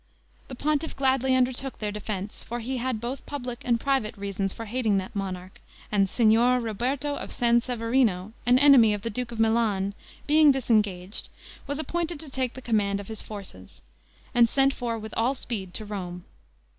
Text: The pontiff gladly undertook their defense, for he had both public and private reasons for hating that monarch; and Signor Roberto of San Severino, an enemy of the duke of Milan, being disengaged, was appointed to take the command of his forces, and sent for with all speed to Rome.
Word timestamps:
The 0.47 0.55
pontiff 0.55 0.95
gladly 0.95 1.35
undertook 1.35 1.77
their 1.77 1.91
defense, 1.91 2.41
for 2.41 2.59
he 2.59 2.77
had 2.77 2.99
both 2.99 3.23
public 3.27 3.61
and 3.63 3.79
private 3.79 4.17
reasons 4.17 4.51
for 4.51 4.65
hating 4.65 4.97
that 4.97 5.15
monarch; 5.15 5.61
and 5.91 6.09
Signor 6.09 6.59
Roberto 6.59 7.15
of 7.17 7.31
San 7.31 7.61
Severino, 7.61 8.33
an 8.47 8.57
enemy 8.57 8.95
of 8.95 9.03
the 9.03 9.11
duke 9.11 9.31
of 9.31 9.39
Milan, 9.39 9.93
being 10.25 10.51
disengaged, 10.51 11.29
was 11.67 11.77
appointed 11.77 12.19
to 12.21 12.31
take 12.31 12.55
the 12.55 12.63
command 12.63 12.99
of 12.99 13.09
his 13.09 13.21
forces, 13.21 13.83
and 14.33 14.49
sent 14.49 14.73
for 14.73 14.97
with 14.97 15.13
all 15.15 15.35
speed 15.35 15.71
to 15.75 15.85
Rome. 15.85 16.23